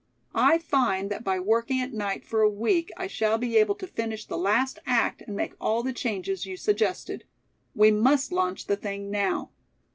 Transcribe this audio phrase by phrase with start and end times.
[0.33, 3.85] I find that by working at night for a week I shall be able to
[3.85, 7.23] finish the last act and make all the changes you suggested.
[7.75, 9.51] We must launch the thing now.